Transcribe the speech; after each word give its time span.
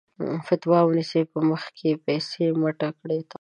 فَتوا 0.47 0.79
ونيسه 0.83 1.19
په 1.31 1.39
مخ 1.49 1.63
کې 1.77 1.91
پسې 2.03 2.45
مٔټه 2.61 2.89
کړه 2.99 3.15
تقوا 3.21 3.27